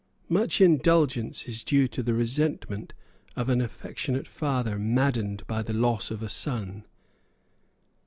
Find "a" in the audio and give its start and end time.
6.23-6.27